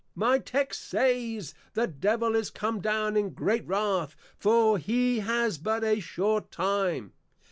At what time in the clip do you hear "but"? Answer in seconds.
5.59-5.83